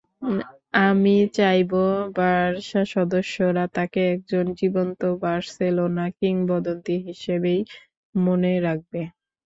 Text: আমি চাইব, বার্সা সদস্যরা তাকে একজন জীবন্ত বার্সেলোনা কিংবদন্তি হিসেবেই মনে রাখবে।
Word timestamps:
আমি 0.83 1.09
চাইব, 1.35 1.71
বার্সা 2.15 2.81
সদস্যরা 2.93 3.63
তাকে 3.75 4.01
একজন 4.13 4.45
জীবন্ত 4.59 5.01
বার্সেলোনা 5.21 6.05
কিংবদন্তি 6.19 6.95
হিসেবেই 7.07 7.59
মনে 8.15 8.53
রাখবে। 8.65 9.01